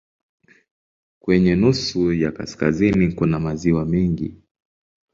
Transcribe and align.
Kwenye 1.19 1.55
nusu 1.55 2.13
ya 2.13 2.31
kaskazini 2.31 3.11
kuna 3.11 3.39
maziwa 3.39 3.85
mengi. 3.85 4.37